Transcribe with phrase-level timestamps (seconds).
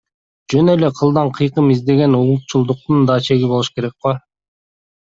[0.51, 4.11] Жөн эле кылдан кыйкым издеген улутчулдуктун да чеги болуш керек ко.